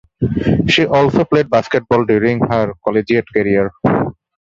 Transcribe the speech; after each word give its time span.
She 0.67 0.83
also 0.87 1.25
played 1.25 1.51
basketball 1.51 2.05
during 2.05 2.39
her 2.39 2.73
collegiate 2.83 3.27
career. 3.31 3.69